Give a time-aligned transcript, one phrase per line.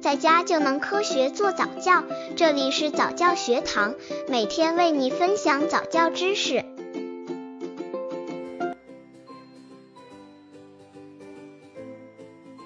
[0.00, 2.02] 在家就能科学做早教。
[2.34, 3.94] 这里是早教学堂，
[4.28, 6.64] 每天为你分享早教知识。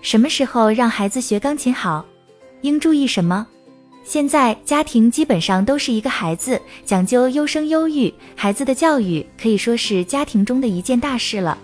[0.00, 2.06] 什么时候让孩子学钢琴好？
[2.60, 3.44] 应注意什么？
[4.04, 11.58] 现在家庭基本上都是一个孩子，讲究优生优育，孩子的教育可以说是家庭中的一件大事了。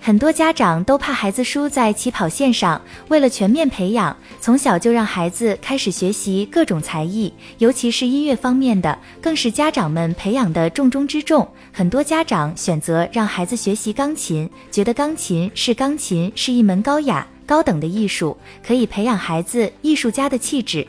[0.00, 11.46] 很多家长都怕孩子输在起跑线上，为了全面培养，从小就让孩子开始学习各种才艺，尤其是音乐方面的，更是家长们培养的重中之重。
[11.72, 18.34] 很多家长选择让孩子学习钢琴，觉得钢琴是钢琴是一门高雅高等的艺术，
[18.66, 20.86] 可以培养孩子艺术家的气质。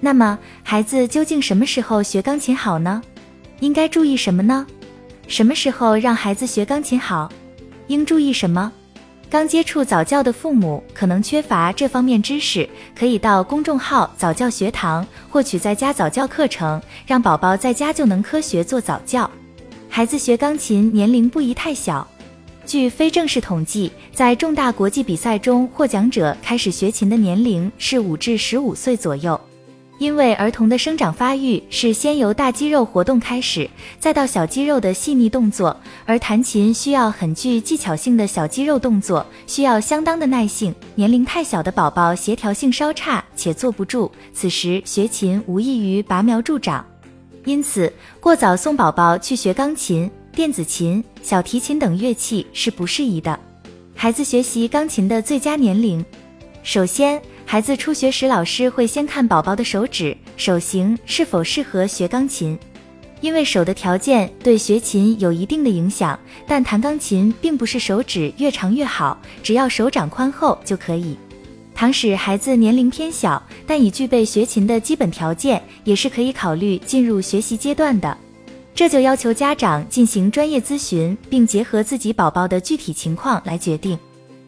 [0.00, 3.00] 那么，孩子究竟什么时候学钢琴好呢？
[3.60, 4.66] 应该注意什么呢？
[5.28, 7.30] 什么时候让孩子学钢琴好？
[7.88, 8.72] 应注意什么？
[9.28, 19.28] 刚接触早教的父母可能缺乏这方面知识，可以到公众号早教学堂获取在家早教课程，让宝宝在家就能科学做早教。
[19.88, 22.06] 孩子学钢琴年龄不宜太小。
[22.64, 29.40] 据非正式统计，在重大国际比赛中获奖者开始学琴的年龄是五至十五岁左右。
[29.98, 40.74] 因为儿童的生长发育是先由大肌肉活动开始，再到小肌肉的细腻动作，而弹琴需要很具技巧性的小肌肉动作，需要相当的耐性。
[40.94, 46.84] 年龄太小的宝宝协调性稍差且坐不住，此时学琴无异于拔苗助长。
[47.46, 53.38] 因此，过早送宝宝去学钢琴、电子琴、小提琴等乐器是不适宜的。
[53.94, 56.04] 孩子学习钢琴的最佳年龄，
[56.62, 57.18] 首先。
[57.48, 62.58] 孩子初学时，老师会先看宝宝的手指、手型是否适合学钢琴，
[63.20, 66.18] 因为手的条件对学琴有一定的影响。
[66.44, 71.16] 但弹钢琴并不是手指越长越好，只要手掌宽厚就可以。
[71.72, 78.18] 倘使孩子年龄偏小，但已具备学琴的基本条件，也是可以考虑进入学习阶段的。
[78.74, 83.96] 这就要求家长进行专业咨询，并结合自己宝宝的具体情况来决定。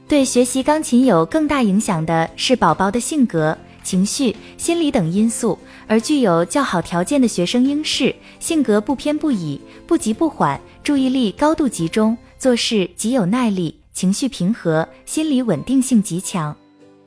[0.08, 16.56] 对学习钢琴有更大影响的是宝宝的性格、情绪、心理等因素，而具有较好条件的学生应是性格不偏不倚、不急不缓、注意力高度集中、做事极有耐力、情绪平和、心理稳定性极强。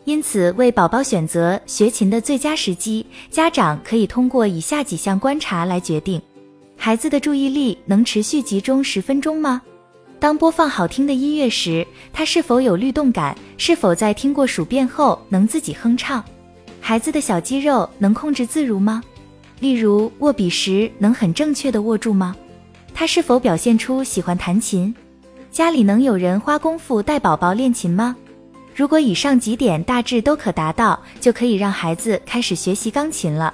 [0.05, 6.21] 因此，为宝宝选择学琴的最佳时机，家长可以通过以下几项观察来决定：
[6.77, 9.59] 孩子的注意力能持续集中十分钟吗？
[10.21, 11.83] 当播放好听的音乐时，
[12.13, 13.35] 他是否有律动感？
[13.57, 16.23] 是否在听过数遍后能自己哼唱？
[16.79, 19.01] 孩子的小肌肉能控制自如吗？
[19.59, 22.35] 例如握笔时能很正确的握住吗？
[22.93, 24.93] 他是否表现出喜欢弹琴？
[25.49, 28.15] 家里能有人花功夫带宝宝练琴吗？
[28.75, 33.51] 如果以上几点大致都可达到，就可以让孩子开始学习钢琴了。